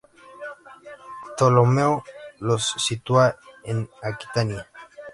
[1.35, 2.03] Ptolomeo
[2.39, 4.67] los sitúa en Aquitania.